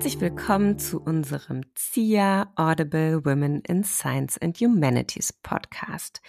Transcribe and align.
Herzlich 0.00 0.22
willkommen 0.22 0.78
zu 0.78 0.98
unserem 0.98 1.60
CIA 1.74 2.50
Audible 2.56 3.22
Women 3.26 3.60
in 3.68 3.84
Science 3.84 4.38
and 4.38 4.58
Humanities 4.58 5.30
Podcast, 5.30 6.22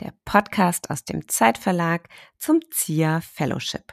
der 0.00 0.14
Podcast 0.24 0.88
aus 0.88 1.04
dem 1.04 1.28
Zeitverlag 1.28 2.08
zum 2.38 2.60
CIA 2.70 3.20
Fellowship. 3.20 3.92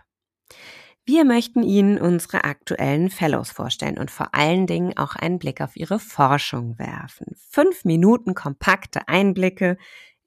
Wir 1.03 1.25
möchten 1.25 1.63
Ihnen 1.63 1.99
unsere 1.99 2.45
aktuellen 2.45 3.09
Fellows 3.09 3.51
vorstellen 3.51 3.97
und 3.97 4.09
vor 4.09 4.33
allen 4.33 4.67
Dingen 4.67 4.97
auch 4.97 5.17
einen 5.17 5.37
Blick 5.37 5.59
auf 5.59 5.75
ihre 5.75 5.99
Forschung 5.99 6.79
werfen. 6.79 7.35
Fünf 7.35 7.83
Minuten 7.83 8.35
kompakte 8.35 9.09
Einblicke 9.09 9.77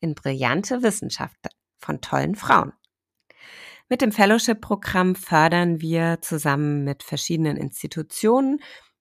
in 0.01 0.15
brillante 0.15 0.83
Wissenschaft 0.83 1.35
von 1.79 2.03
tollen 2.03 2.35
Frauen. 2.35 2.75
Mit 3.89 4.03
dem 4.03 4.13
Fellowship-Programm 4.13 5.15
fördern 5.15 5.81
wir 5.81 6.19
zusammen 6.21 6.85
mit 6.85 7.03
verschiedenen 7.03 7.57
Institutionen 7.57 8.61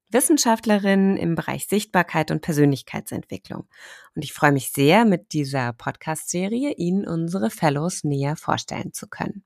Wissenschaftlerinnen 0.09 1.17
im 1.17 1.35
Bereich 1.35 1.67
Sichtbarkeit 1.67 2.31
und 2.31 2.41
Persönlichkeitsentwicklung. 2.41 3.67
Und 4.15 4.23
ich 4.23 4.33
freue 4.33 4.51
mich 4.51 4.71
sehr, 4.71 5.05
mit 5.05 5.33
dieser 5.33 5.73
Podcast-Serie 5.73 6.73
Ihnen 6.73 7.07
unsere 7.07 7.49
Fellows 7.49 8.03
näher 8.03 8.35
vorstellen 8.35 8.93
zu 8.93 9.07
können. 9.07 9.43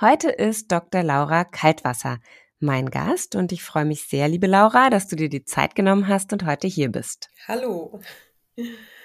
Heute 0.00 0.30
ist 0.30 0.72
Dr. 0.72 1.02
Laura 1.02 1.44
Kaltwasser 1.44 2.18
mein 2.58 2.90
Gast 2.90 3.36
und 3.36 3.52
ich 3.52 3.62
freue 3.62 3.84
mich 3.84 4.04
sehr, 4.04 4.28
liebe 4.28 4.46
Laura, 4.46 4.90
dass 4.90 5.08
du 5.08 5.16
dir 5.16 5.28
die 5.28 5.44
Zeit 5.44 5.74
genommen 5.74 6.08
hast 6.08 6.32
und 6.32 6.44
heute 6.44 6.66
hier 6.66 6.90
bist. 6.90 7.30
Hallo. 7.48 8.00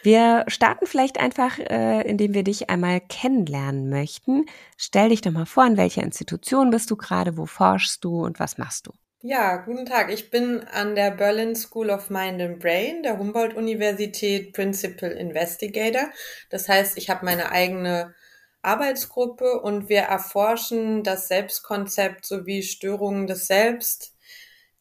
Wir 0.03 0.43
starten 0.47 0.85
vielleicht 0.85 1.19
einfach, 1.19 1.57
äh, 1.59 2.01
indem 2.07 2.33
wir 2.33 2.43
dich 2.43 2.69
einmal 2.69 3.01
kennenlernen 3.01 3.89
möchten. 3.89 4.45
Stell 4.77 5.09
dich 5.09 5.21
doch 5.21 5.31
mal 5.31 5.45
vor, 5.45 5.65
in 5.65 5.77
welcher 5.77 6.03
Institution 6.03 6.69
bist 6.69 6.91
du 6.91 6.95
gerade, 6.95 7.37
wo 7.37 7.45
forschst 7.45 8.03
du 8.03 8.23
und 8.23 8.39
was 8.39 8.57
machst 8.57 8.87
du? 8.87 8.91
Ja, 9.27 9.55
guten 9.57 9.87
Tag. 9.87 10.11
Ich 10.11 10.29
bin 10.29 10.63
an 10.65 10.93
der 10.93 11.09
Berlin 11.09 11.55
School 11.55 11.89
of 11.89 12.11
Mind 12.11 12.39
and 12.43 12.59
Brain 12.59 13.01
der 13.01 13.17
Humboldt-Universität 13.17 14.53
Principal 14.53 15.09
Investigator. 15.13 16.11
Das 16.51 16.69
heißt, 16.69 16.95
ich 16.95 17.09
habe 17.09 17.25
meine 17.25 17.51
eigene 17.51 18.13
Arbeitsgruppe 18.61 19.61
und 19.61 19.89
wir 19.89 20.01
erforschen 20.01 21.01
das 21.03 21.27
Selbstkonzept 21.27 22.23
sowie 22.23 22.61
Störungen 22.61 23.25
des 23.25 23.47
Selbst 23.47 24.14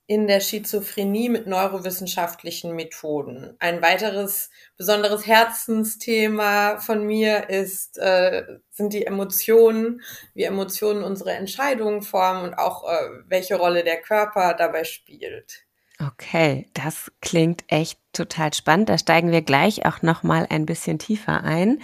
in 0.07 0.27
der 0.27 0.41
Schizophrenie 0.41 1.31
mit 1.31 1.47
neurowissenschaftlichen 1.47 2.75
Methoden. 2.75 3.57
Ein 3.59 3.81
weiteres 3.81 4.51
besonderes 4.77 5.27
Herzensthema 5.27 6.79
von 6.79 7.07
mir 7.07 7.49
ist, 7.49 7.97
äh, 7.99 8.43
sind 8.71 8.93
die 8.93 9.07
Emotionen, 9.07 10.03
wie 10.35 10.43
Emotionen 10.43 11.05
unsere 11.05 11.33
Entscheidungen 11.33 12.03
formen 12.03 12.45
und 12.45 12.55
auch 12.55 12.85
äh, 12.85 12.97
welche 13.27 13.57
Rolle 13.57 13.83
der 13.83 14.01
Körper 14.01 14.55
dabei 14.55 14.85
spielt. 14.85 15.65
Okay, 16.01 16.69
das 16.75 17.11
klingt 17.23 17.65
echt 17.69 17.99
total 18.13 18.53
spannend. 18.53 18.89
Da 18.89 18.99
steigen 18.99 19.31
wir 19.31 19.43
gleich 19.43 19.87
auch 19.87 20.03
noch 20.03 20.23
mal 20.23 20.47
ein 20.51 20.67
bisschen 20.67 20.99
tiefer 20.99 21.45
ein 21.45 21.81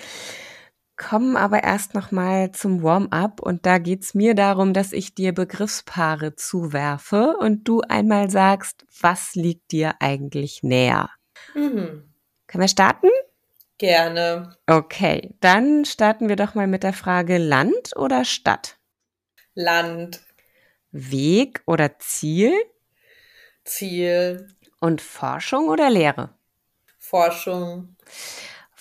kommen 1.01 1.37
aber 1.37 1.65
erst 1.65 1.95
noch 1.95 2.11
mal 2.11 2.53
zum 2.53 2.83
Warm-up 2.83 3.41
und 3.41 3.65
da 3.65 3.79
geht's 3.79 4.15
mir 4.15 4.35
darum, 4.35 4.75
dass 4.75 4.93
ich 4.93 5.15
dir 5.15 5.33
Begriffspaare 5.33 6.37
zuwerfe 6.37 7.37
und 7.39 7.67
du 7.67 7.81
einmal 7.81 8.31
sagst, 8.31 8.85
was 9.01 9.35
liegt 9.35 9.73
dir 9.73 9.95
eigentlich 10.01 10.63
näher? 10.63 11.09
Mhm. 11.55 12.13
Können 12.47 12.61
wir 12.61 12.69
starten? 12.69 13.09
Gerne. 13.79 14.55
Okay, 14.67 15.35
dann 15.41 15.87
starten 15.87 16.29
wir 16.29 16.37
doch 16.37 16.55
mal 16.55 16.67
mit 16.67 16.83
der 16.83 16.93
Frage 16.93 17.39
Land 17.39 17.97
oder 17.97 18.27
Stadt? 18.27 18.77
Land. 19.55 20.21
Weg 20.93 21.63
oder 21.65 21.99
Ziel? 21.99 22.53
Ziel. 23.65 24.55
Und 24.81 25.01
Forschung 25.01 25.69
oder 25.69 25.89
Lehre? 25.89 26.35
Forschung. 26.99 27.97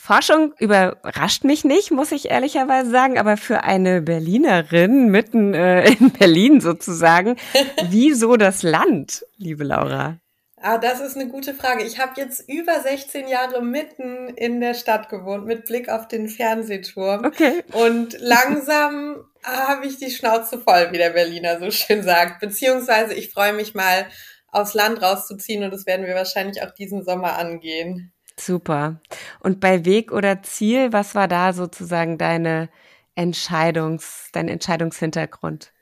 Forschung 0.10 0.56
überrascht 0.58 1.44
mich 1.44 1.64
nicht, 1.64 1.92
muss 1.92 2.12
ich 2.12 2.32
ehrlicherweise 2.32 2.90
sagen, 2.90 3.20
aber 3.20 3.38
für 3.38 3.64
eine 3.64 4.02
Berlinerin 4.02 5.10
mitten 5.10 5.54
äh, 5.54 5.88
in 5.88 6.10
Berlin 6.10 6.62
sozusagen, 6.62 7.36
wieso 7.90 8.36
das 8.36 8.64
Land, 8.64 9.24
liebe 9.38 9.64
Laura? 9.64 10.18
Ah, 10.58 10.80
das 10.80 11.00
ist 11.00 11.16
eine 11.16 11.28
gute 11.28 11.54
Frage. 11.54 11.84
Ich 11.84 12.00
habe 12.00 12.14
jetzt 12.20 12.50
über 12.50 12.80
16 12.80 13.28
Jahre 13.28 13.62
mitten 13.62 14.30
in 14.30 14.60
der 14.60 14.74
Stadt 14.74 15.10
gewohnt, 15.10 15.46
mit 15.46 15.66
Blick 15.66 15.90
auf 15.90 16.08
den 16.08 16.28
Fernsehturm. 16.28 17.24
Okay. 17.24 17.64
Und 17.74 18.20
langsam 18.20 19.24
habe 19.44 19.86
ich 19.86 19.98
die 19.98 20.10
Schnauze 20.10 20.58
voll, 20.58 20.88
wie 20.92 20.98
der 20.98 21.12
Berliner 21.12 21.60
so 21.60 21.70
schön 21.70 22.02
sagt. 22.02 22.40
Beziehungsweise 22.40 23.14
ich 23.14 23.32
freue 23.32 23.54
mich 23.54 23.76
mal, 23.76 24.08
aufs 24.48 24.74
Land 24.74 25.04
rauszuziehen 25.04 25.64
und 25.64 25.72
das 25.72 25.86
werden 25.86 26.08
wir 26.08 26.16
wahrscheinlich 26.16 26.64
auch 26.64 26.72
diesen 26.72 27.04
Sommer 27.06 27.38
angehen. 27.38 28.12
Super. 28.40 29.02
Und 29.42 29.60
bei 29.60 29.86
Weg 29.86 30.12
oder 30.12 30.42
Ziel, 30.44 30.94
was 30.94 31.14
war 31.16 31.28
da 31.28 31.54
sozusagen 31.54 32.18
deine 32.18 32.70
Entscheidungs, 33.16 34.30
dein 34.32 34.48
Entscheidungshintergrund? 34.48 35.74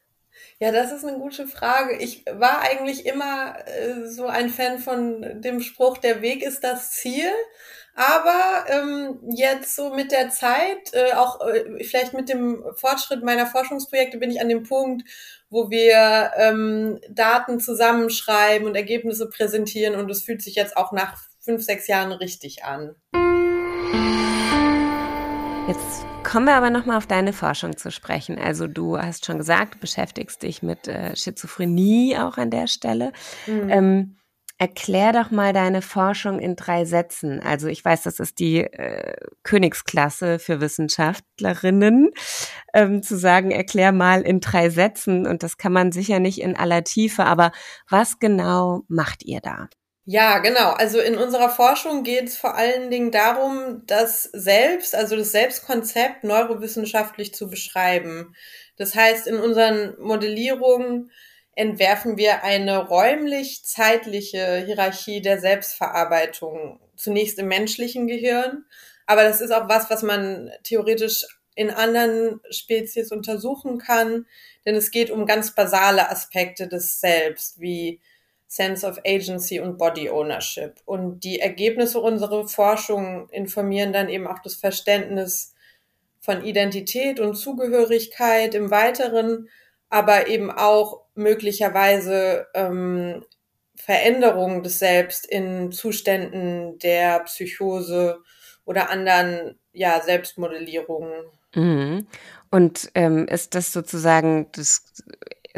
Ja, 0.59 0.71
das 0.71 0.91
ist 0.91 1.05
eine 1.05 1.19
gute 1.19 1.47
Frage. 1.47 1.97
Ich 1.97 2.25
war 2.31 2.61
eigentlich 2.61 3.05
immer 3.05 3.55
äh, 3.67 4.07
so 4.07 4.25
ein 4.25 4.49
Fan 4.49 4.79
von 4.79 5.41
dem 5.41 5.61
Spruch, 5.61 5.99
der 5.99 6.21
Weg 6.21 6.41
ist 6.41 6.63
das 6.63 6.91
Ziel. 6.91 7.29
Aber 7.93 8.65
ähm, 8.67 9.19
jetzt 9.35 9.75
so 9.75 9.93
mit 9.93 10.11
der 10.11 10.29
Zeit, 10.29 10.93
äh, 10.93 11.13
auch 11.13 11.41
äh, 11.47 11.83
vielleicht 11.83 12.13
mit 12.13 12.29
dem 12.29 12.63
Fortschritt 12.75 13.23
meiner 13.23 13.47
Forschungsprojekte, 13.47 14.17
bin 14.17 14.31
ich 14.31 14.41
an 14.41 14.49
dem 14.49 14.63
Punkt, 14.63 15.07
wo 15.49 15.69
wir 15.69 16.31
ähm, 16.37 16.99
Daten 17.09 17.59
zusammenschreiben 17.59 18.67
und 18.67 18.75
Ergebnisse 18.75 19.29
präsentieren. 19.29 19.95
Und 19.95 20.09
es 20.09 20.23
fühlt 20.23 20.41
sich 20.41 20.55
jetzt 20.55 20.77
auch 20.77 20.91
nach 20.91 21.26
fünf, 21.47 21.63
sechs 21.63 21.87
Jahren 21.87 22.11
richtig 22.11 22.65
an. 22.65 22.95
Jetzt 25.67 26.05
kommen 26.23 26.45
wir 26.45 26.55
aber 26.55 26.69
nochmal 26.69 26.97
auf 26.97 27.07
deine 27.07 27.31
Forschung 27.31 27.77
zu 27.77 27.89
sprechen. 27.89 28.37
Also 28.37 28.67
du 28.67 28.97
hast 28.97 29.25
schon 29.25 29.37
gesagt, 29.37 29.75
du 29.75 29.79
beschäftigst 29.79 30.43
dich 30.43 30.61
mit 30.61 30.89
äh, 30.89 31.15
Schizophrenie 31.15 32.17
auch 32.17 32.37
an 32.37 32.51
der 32.51 32.67
Stelle. 32.67 33.13
Mhm. 33.45 33.69
Ähm, 33.69 34.17
erklär 34.57 35.13
doch 35.13 35.31
mal 35.31 35.53
deine 35.53 35.81
Forschung 35.81 36.39
in 36.39 36.57
drei 36.57 36.83
Sätzen. 36.83 37.39
Also 37.39 37.67
ich 37.67 37.83
weiß, 37.85 38.03
das 38.03 38.19
ist 38.19 38.39
die 38.39 38.59
äh, 38.63 39.15
Königsklasse 39.43 40.39
für 40.39 40.59
Wissenschaftlerinnen, 40.59 42.11
ähm, 42.73 43.01
zu 43.03 43.17
sagen, 43.17 43.51
erklär 43.51 43.93
mal 43.93 44.21
in 44.21 44.41
drei 44.41 44.69
Sätzen. 44.69 45.25
Und 45.25 45.43
das 45.43 45.57
kann 45.57 45.71
man 45.71 45.93
sicher 45.93 46.19
nicht 46.19 46.41
in 46.41 46.57
aller 46.57 46.83
Tiefe, 46.83 47.23
aber 47.23 47.53
was 47.89 48.19
genau 48.19 48.81
macht 48.89 49.23
ihr 49.23 49.39
da? 49.39 49.69
Ja, 50.09 50.39
genau. 50.39 50.71
Also 50.71 50.99
in 51.01 51.17
unserer 51.17 51.49
Forschung 51.49 52.03
geht 52.03 52.29
es 52.29 52.37
vor 52.37 52.55
allen 52.55 52.89
Dingen 52.89 53.11
darum, 53.11 53.83
das 53.87 54.23
Selbst, 54.23 54.95
also 54.95 55.17
das 55.17 55.33
Selbstkonzept 55.33 56.23
neurowissenschaftlich 56.23 57.33
zu 57.35 57.49
beschreiben. 57.49 58.33
Das 58.77 58.95
heißt, 58.95 59.27
in 59.27 59.35
unseren 59.35 59.99
Modellierungen 59.99 61.11
entwerfen 61.55 62.15
wir 62.15 62.43
eine 62.45 62.87
räumlich-zeitliche 62.87 64.63
Hierarchie 64.65 65.21
der 65.21 65.41
Selbstverarbeitung, 65.41 66.79
zunächst 66.95 67.37
im 67.39 67.49
menschlichen 67.49 68.07
Gehirn. 68.07 68.63
Aber 69.07 69.23
das 69.23 69.41
ist 69.41 69.51
auch 69.51 69.67
was, 69.67 69.89
was 69.89 70.03
man 70.03 70.51
theoretisch 70.63 71.25
in 71.55 71.69
anderen 71.69 72.39
Spezies 72.49 73.11
untersuchen 73.11 73.77
kann, 73.77 74.25
denn 74.65 74.75
es 74.75 74.89
geht 74.91 75.11
um 75.11 75.25
ganz 75.25 75.53
basale 75.53 76.09
Aspekte 76.09 76.69
des 76.69 77.01
Selbst, 77.01 77.59
wie 77.59 77.99
Sense 78.47 78.87
of 78.87 78.99
Agency 79.05 79.59
und 79.59 79.77
Body 79.77 80.09
Ownership. 80.09 80.75
Und 80.85 81.23
die 81.23 81.39
Ergebnisse 81.39 81.99
unserer 81.99 82.47
Forschung 82.47 83.29
informieren 83.29 83.91
dann 83.91 84.09
eben 84.09 84.25
auch 84.25 84.39
das 84.39 84.55
Verständnis 84.55 85.53
von 86.19 86.43
Identität 86.43 87.19
und 87.19 87.35
Zugehörigkeit 87.35 88.55
im 88.55 88.71
Weiteren, 88.71 89.49
aber 89.89 90.27
eben 90.27 90.51
auch 90.51 91.05
möglicherweise 91.15 92.47
ähm, 92.53 93.25
Veränderungen 93.75 94.63
des 94.63 94.79
Selbst 94.79 95.25
in 95.25 95.71
Zuständen 95.71 96.79
der 96.79 97.19
Psychose 97.21 98.19
oder 98.65 98.89
anderen 98.89 99.59
ja, 99.71 100.01
Selbstmodellierungen. 100.01 101.25
Mhm. 101.55 102.07
Und 102.49 102.91
ähm, 102.95 103.27
ist 103.27 103.55
das 103.55 103.71
sozusagen 103.73 104.47
das 104.53 105.03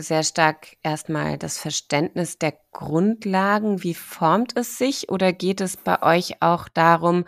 sehr 0.02 0.24
stark 0.24 0.78
erstmal 0.84 1.38
das 1.38 1.58
Verständnis 1.58 2.38
der 2.38 2.54
Grundlagen. 2.72 3.84
Wie 3.84 3.94
formt 3.94 4.54
es 4.56 4.78
sich 4.78 5.10
oder 5.10 5.34
geht 5.34 5.62
es 5.62 5.78
bei 5.78 6.02
euch 6.02 6.42
auch 6.42 6.68
darum, 6.70 7.26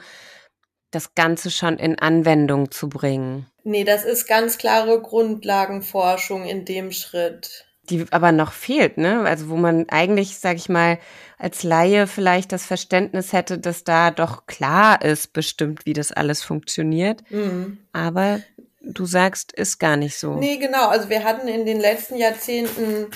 das 0.91 1.15
Ganze 1.15 1.51
schon 1.51 1.77
in 1.77 1.97
Anwendung 1.99 2.71
zu 2.71 2.89
bringen? 2.89 3.47
Nee, 3.63 3.83
das 3.83 4.03
ist 4.03 4.27
ganz 4.27 4.57
klare 4.57 5.01
Grundlagenforschung 5.01 6.45
in 6.45 6.65
dem 6.65 6.91
Schritt. 6.91 7.65
Die 7.89 8.05
aber 8.11 8.31
noch 8.31 8.51
fehlt, 8.51 8.97
ne? 8.97 9.21
Also 9.23 9.49
wo 9.49 9.55
man 9.55 9.89
eigentlich, 9.89 10.37
sag 10.37 10.57
ich 10.57 10.69
mal, 10.69 10.99
als 11.37 11.63
Laie 11.63 12.07
vielleicht 12.07 12.51
das 12.51 12.65
Verständnis 12.65 13.33
hätte, 13.33 13.57
dass 13.57 13.83
da 13.83 14.11
doch 14.11 14.45
klar 14.45 15.01
ist, 15.01 15.33
bestimmt, 15.33 15.85
wie 15.85 15.93
das 15.93 16.11
alles 16.11 16.43
funktioniert. 16.43 17.23
Mhm. 17.31 17.79
Aber 17.91 18.41
du 18.83 19.05
sagst, 19.05 19.51
ist 19.53 19.79
gar 19.79 19.97
nicht 19.97 20.17
so. 20.17 20.35
Nee, 20.35 20.57
genau. 20.57 20.89
Also 20.89 21.09
wir 21.09 21.23
hatten 21.23 21.47
in 21.47 21.65
den 21.65 21.79
letzten 21.79 22.15
Jahrzehnten 22.15 23.07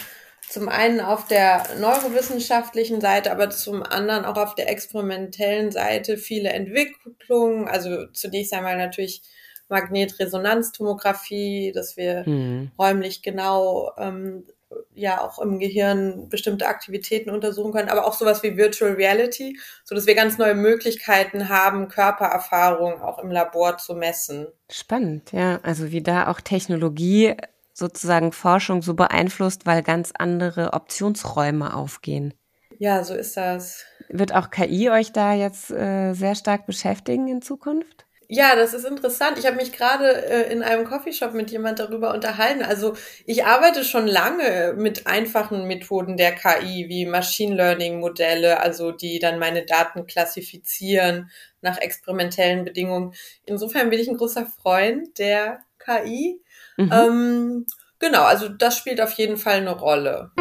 zum 0.47 0.69
einen 0.69 1.01
auf 1.01 1.27
der 1.27 1.63
neurowissenschaftlichen 1.79 3.01
Seite, 3.01 3.31
aber 3.31 3.49
zum 3.49 3.83
anderen 3.83 4.25
auch 4.25 4.37
auf 4.37 4.55
der 4.55 4.69
experimentellen 4.69 5.71
Seite 5.71 6.17
viele 6.17 6.49
Entwicklungen. 6.49 7.67
Also 7.67 8.05
zunächst 8.13 8.53
einmal 8.53 8.77
natürlich 8.77 9.23
Magnetresonanztomographie, 9.69 11.71
dass 11.73 11.97
wir 11.97 12.27
mhm. 12.27 12.71
räumlich 12.77 13.23
genau 13.23 13.91
ähm, 13.97 14.45
ja 14.93 15.21
auch 15.21 15.39
im 15.39 15.59
Gehirn 15.59 16.29
bestimmte 16.29 16.67
Aktivitäten 16.67 17.29
untersuchen 17.29 17.71
können, 17.71 17.89
aber 17.89 18.05
auch 18.05 18.13
sowas 18.13 18.43
wie 18.43 18.57
Virtual 18.57 18.93
Reality, 18.93 19.59
so 19.83 19.95
dass 19.95 20.07
wir 20.07 20.15
ganz 20.15 20.37
neue 20.37 20.55
Möglichkeiten 20.55 21.49
haben, 21.49 21.87
Körpererfahrung 21.87 23.01
auch 23.01 23.19
im 23.19 23.31
Labor 23.31 23.77
zu 23.77 23.93
messen. 23.93 24.47
Spannend, 24.69 25.31
ja. 25.31 25.59
Also 25.63 25.91
wie 25.91 26.01
da 26.01 26.27
auch 26.27 26.41
Technologie 26.41 27.35
sozusagen 27.73 28.31
Forschung 28.31 28.81
so 28.81 28.93
beeinflusst, 28.93 29.65
weil 29.65 29.83
ganz 29.83 30.11
andere 30.17 30.73
Optionsräume 30.73 31.75
aufgehen. 31.75 32.33
Ja, 32.77 33.03
so 33.03 33.13
ist 33.13 33.37
das. 33.37 33.85
Wird 34.09 34.33
auch 34.33 34.49
KI 34.49 34.89
euch 34.89 35.11
da 35.11 35.33
jetzt 35.33 35.71
äh, 35.71 36.13
sehr 36.13 36.35
stark 36.35 36.65
beschäftigen 36.65 37.27
in 37.27 37.41
Zukunft? 37.41 38.04
Ja, 38.27 38.55
das 38.55 38.73
ist 38.73 38.85
interessant. 38.85 39.37
Ich 39.37 39.45
habe 39.45 39.57
mich 39.57 39.71
gerade 39.71 40.25
äh, 40.25 40.51
in 40.51 40.63
einem 40.63 40.85
Coffeeshop 40.85 41.33
mit 41.33 41.51
jemand 41.51 41.79
darüber 41.79 42.13
unterhalten. 42.13 42.63
Also 42.63 42.95
ich 43.25 43.45
arbeite 43.45 43.83
schon 43.83 44.07
lange 44.07 44.73
mit 44.77 45.05
einfachen 45.07 45.67
Methoden 45.67 46.17
der 46.17 46.33
KI, 46.33 46.85
wie 46.89 47.05
Machine 47.05 47.55
Learning 47.55 47.99
Modelle, 47.99 48.59
also 48.59 48.91
die 48.91 49.19
dann 49.19 49.39
meine 49.39 49.65
Daten 49.65 50.07
klassifizieren 50.07 51.29
nach 51.61 51.77
experimentellen 51.77 52.65
Bedingungen. 52.65 53.13
Insofern 53.45 53.89
bin 53.89 53.99
ich 53.99 54.07
ein 54.07 54.17
großer 54.17 54.45
Freund 54.45 55.17
der 55.19 55.59
KI. 55.77 56.41
Mhm. 56.77 56.91
Ähm, 56.91 57.65
genau, 57.99 58.23
also 58.23 58.49
das 58.49 58.77
spielt 58.77 59.01
auf 59.01 59.11
jeden 59.13 59.37
Fall 59.37 59.57
eine 59.57 59.77
Rolle. 59.77 60.31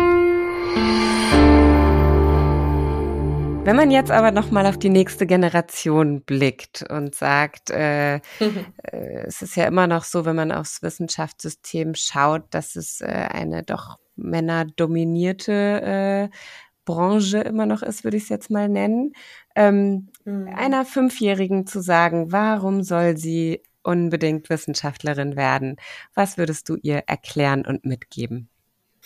Wenn 3.64 3.76
man 3.76 3.90
jetzt 3.90 4.10
aber 4.10 4.30
noch 4.30 4.50
mal 4.50 4.66
auf 4.66 4.78
die 4.78 4.90
nächste 4.90 5.26
Generation 5.26 6.20
blickt 6.20 6.84
und 6.90 7.14
sagt, 7.14 7.70
äh, 7.70 8.16
mhm. 8.38 8.38
äh, 8.82 9.24
es 9.26 9.40
ist 9.40 9.56
ja 9.56 9.64
immer 9.64 9.86
noch 9.86 10.04
so, 10.04 10.26
wenn 10.26 10.36
man 10.36 10.52
aufs 10.52 10.82
Wissenschaftssystem 10.82 11.94
schaut, 11.94 12.42
dass 12.50 12.76
es 12.76 13.00
äh, 13.00 13.06
eine 13.06 13.62
doch 13.62 13.96
männerdominierte 14.16 16.30
äh, 16.30 16.36
Branche 16.84 17.38
immer 17.38 17.64
noch 17.64 17.82
ist, 17.82 18.04
würde 18.04 18.18
ich 18.18 18.24
es 18.24 18.28
jetzt 18.28 18.50
mal 18.50 18.68
nennen. 18.68 19.12
Ähm, 19.56 20.08
mhm. 20.26 20.48
Einer 20.54 20.84
Fünfjährigen 20.84 21.66
zu 21.66 21.80
sagen, 21.80 22.32
warum 22.32 22.82
soll 22.82 23.16
sie 23.16 23.62
unbedingt 23.82 24.50
Wissenschaftlerin 24.50 25.36
werden? 25.36 25.76
Was 26.14 26.36
würdest 26.36 26.68
du 26.68 26.76
ihr 26.82 27.04
erklären 27.06 27.64
und 27.64 27.86
mitgeben? 27.86 28.50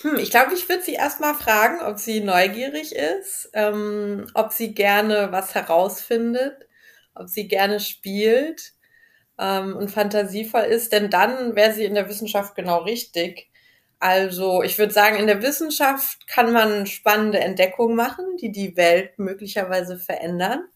Hm, 0.02 0.16
ich 0.16 0.30
glaube, 0.30 0.54
ich 0.54 0.68
würde 0.68 0.82
sie 0.82 0.94
erstmal 0.94 1.34
fragen, 1.34 1.80
ob 1.80 1.98
sie 1.98 2.20
neugierig 2.20 2.94
ist, 2.94 3.50
ähm, 3.52 4.26
ob 4.34 4.52
sie 4.52 4.72
gerne 4.74 5.32
was 5.32 5.54
herausfindet, 5.54 6.68
ob 7.14 7.28
sie 7.28 7.48
gerne 7.48 7.80
spielt 7.80 8.74
ähm, 9.38 9.76
und 9.76 9.90
fantasievoll 9.90 10.62
ist, 10.62 10.92
denn 10.92 11.10
dann 11.10 11.56
wäre 11.56 11.72
sie 11.74 11.84
in 11.84 11.94
der 11.94 12.08
Wissenschaft 12.08 12.54
genau 12.54 12.78
richtig. 12.82 13.50
Also 14.00 14.62
ich 14.62 14.78
würde 14.78 14.92
sagen, 14.92 15.16
in 15.16 15.26
der 15.26 15.42
Wissenschaft 15.42 16.28
kann 16.28 16.52
man 16.52 16.86
spannende 16.86 17.40
Entdeckungen 17.40 17.96
machen, 17.96 18.36
die 18.40 18.52
die 18.52 18.76
Welt 18.76 19.18
möglicherweise 19.18 19.98
verändern. 19.98 20.68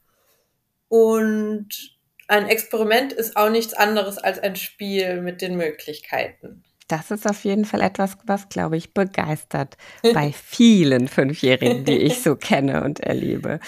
Und 0.88 1.96
ein 2.28 2.48
Experiment 2.48 3.12
ist 3.12 3.36
auch 3.36 3.50
nichts 3.50 3.74
anderes 3.74 4.18
als 4.18 4.38
ein 4.40 4.56
Spiel 4.56 5.20
mit 5.22 5.42
den 5.42 5.56
Möglichkeiten. 5.56 6.64
Das 6.92 7.10
ist 7.10 7.26
auf 7.26 7.44
jeden 7.44 7.64
Fall 7.64 7.80
etwas, 7.80 8.18
was, 8.26 8.50
glaube 8.50 8.76
ich, 8.76 8.92
begeistert 8.92 9.78
bei 10.12 10.30
vielen 10.30 11.08
Fünfjährigen, 11.08 11.86
die 11.86 11.96
ich 11.96 12.20
so 12.20 12.36
kenne 12.36 12.84
und 12.84 13.00
erlebe. 13.00 13.60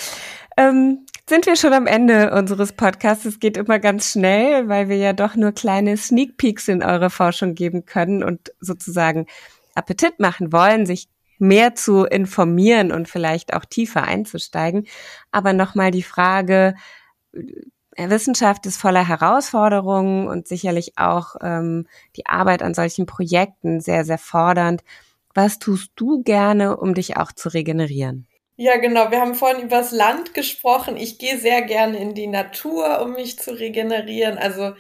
Ähm, 0.58 1.06
sind 1.26 1.46
wir 1.46 1.56
schon 1.56 1.72
am 1.72 1.86
Ende 1.86 2.34
unseres 2.34 2.74
Podcasts. 2.74 3.24
Es 3.24 3.40
geht 3.40 3.56
immer 3.56 3.78
ganz 3.78 4.12
schnell, 4.12 4.68
weil 4.68 4.90
wir 4.90 4.98
ja 4.98 5.14
doch 5.14 5.36
nur 5.36 5.52
kleine 5.52 5.96
Sneak 5.96 6.36
Peeks 6.36 6.68
in 6.68 6.82
eure 6.82 7.08
Forschung 7.08 7.54
geben 7.54 7.86
können 7.86 8.22
und 8.22 8.52
sozusagen 8.60 9.24
Appetit 9.74 10.20
machen 10.20 10.52
wollen, 10.52 10.84
sich 10.84 11.08
mehr 11.38 11.74
zu 11.74 12.04
informieren 12.04 12.92
und 12.92 13.08
vielleicht 13.08 13.54
auch 13.54 13.64
tiefer 13.64 14.02
einzusteigen. 14.02 14.86
Aber 15.32 15.54
nochmal 15.54 15.92
die 15.92 16.02
Frage, 16.02 16.74
Wissenschaft 17.96 18.66
ist 18.66 18.76
voller 18.76 19.06
Herausforderungen 19.06 20.28
und 20.28 20.48
sicherlich 20.48 20.92
auch 20.96 21.36
ähm, 21.40 21.86
die 22.16 22.26
Arbeit 22.26 22.62
an 22.62 22.74
solchen 22.74 23.06
Projekten 23.06 23.80
sehr, 23.80 24.04
sehr 24.04 24.18
fordernd. 24.18 24.82
Was 25.34 25.58
tust 25.58 25.92
du 25.96 26.22
gerne, 26.22 26.76
um 26.76 26.94
dich 26.94 27.16
auch 27.16 27.32
zu 27.32 27.48
regenerieren? 27.48 28.26
Ja, 28.56 28.76
genau. 28.76 29.10
Wir 29.10 29.20
haben 29.20 29.34
vorhin 29.34 29.64
übers 29.64 29.90
Land 29.90 30.32
gesprochen. 30.32 30.96
Ich 30.96 31.18
gehe 31.18 31.38
sehr 31.38 31.62
gerne 31.62 31.98
in 31.98 32.14
die 32.14 32.28
Natur, 32.28 33.00
um 33.02 33.14
mich 33.14 33.38
zu 33.38 33.50
regenerieren. 33.50 34.38
Also 34.38 34.74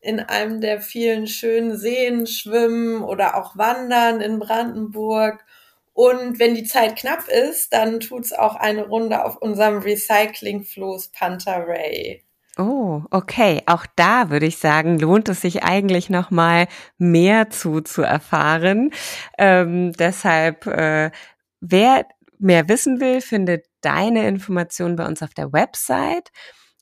in 0.00 0.20
einem 0.20 0.60
der 0.60 0.80
vielen 0.80 1.26
schönen 1.26 1.76
Seen 1.76 2.26
schwimmen 2.26 3.02
oder 3.02 3.36
auch 3.36 3.56
wandern 3.56 4.22
in 4.22 4.38
Brandenburg. 4.38 5.44
Und 5.92 6.38
wenn 6.38 6.54
die 6.54 6.64
Zeit 6.64 6.96
knapp 6.96 7.28
ist, 7.28 7.72
dann 7.72 8.00
tut's 8.00 8.32
auch 8.32 8.54
eine 8.54 8.86
Runde 8.86 9.24
auf 9.24 9.36
unserem 9.36 9.78
Recyclingfloß 9.78 11.08
Panther 11.08 11.66
Ray. 11.66 12.24
Oh, 12.60 13.02
okay. 13.12 13.62
Auch 13.66 13.86
da 13.94 14.30
würde 14.30 14.46
ich 14.46 14.58
sagen, 14.58 14.98
lohnt 14.98 15.28
es 15.28 15.40
sich 15.42 15.62
eigentlich 15.62 16.10
noch 16.10 16.32
mal 16.32 16.66
mehr 16.98 17.50
zu 17.50 17.80
zu 17.82 18.02
erfahren. 18.02 18.90
Ähm, 19.38 19.92
deshalb, 19.92 20.66
äh, 20.66 21.12
wer 21.60 22.06
mehr 22.40 22.68
wissen 22.68 23.00
will, 23.00 23.20
findet 23.20 23.66
deine 23.80 24.26
Informationen 24.26 24.96
bei 24.96 25.06
uns 25.06 25.22
auf 25.22 25.34
der 25.34 25.52
Website, 25.52 26.30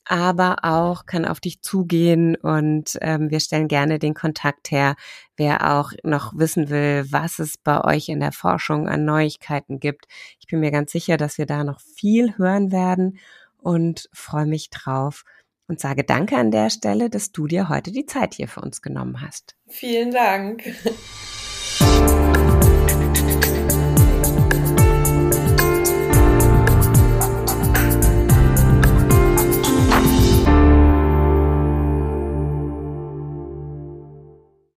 aber 0.06 0.58
auch 0.64 1.04
kann 1.06 1.26
auf 1.26 1.40
dich 1.40 1.60
zugehen 1.62 2.36
und 2.36 2.96
ähm, 3.02 3.30
wir 3.30 3.40
stellen 3.40 3.68
gerne 3.68 3.98
den 3.98 4.14
Kontakt 4.14 4.70
her, 4.70 4.94
wer 5.36 5.74
auch 5.74 5.92
noch 6.04 6.32
wissen 6.36 6.70
will, 6.70 7.04
was 7.10 7.38
es 7.38 7.58
bei 7.58 7.82
euch 7.84 8.08
in 8.08 8.20
der 8.20 8.32
Forschung 8.32 8.88
an 8.88 9.04
Neuigkeiten 9.04 9.78
gibt. 9.80 10.06
Ich 10.40 10.46
bin 10.46 10.60
mir 10.60 10.70
ganz 10.70 10.92
sicher, 10.92 11.16
dass 11.18 11.36
wir 11.38 11.46
da 11.46 11.64
noch 11.64 11.80
viel 11.80 12.38
hören 12.38 12.72
werden 12.72 13.18
und 13.58 14.08
freue 14.12 14.46
mich 14.46 14.70
drauf 14.70 15.24
und 15.68 15.80
sage 15.80 16.04
danke 16.04 16.36
an 16.36 16.50
der 16.50 16.70
Stelle, 16.70 17.10
dass 17.10 17.32
du 17.32 17.46
dir 17.46 17.68
heute 17.68 17.92
die 17.92 18.06
Zeit 18.06 18.34
hier 18.34 18.48
für 18.48 18.60
uns 18.60 18.82
genommen 18.82 19.20
hast. 19.20 19.56
Vielen 19.66 20.10
Dank. 20.12 20.62